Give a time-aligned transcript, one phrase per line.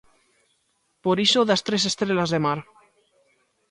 [1.03, 2.59] Por iso o das tres estrelas de mar.